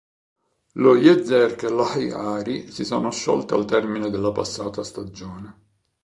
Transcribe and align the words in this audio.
Lo 0.81 0.93
Yezerk 1.05 1.59
e 1.69 1.69
l'Hay 1.69 2.09
Ari 2.09 2.71
si 2.71 2.83
sono 2.85 3.11
sciolte 3.11 3.53
al 3.53 3.65
termine 3.65 4.09
della 4.09 4.31
passata 4.31 4.83
stagione. 4.83 5.61